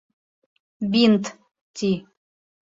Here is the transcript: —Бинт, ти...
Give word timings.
—Бинт, 0.91 1.23
ти... 1.75 1.91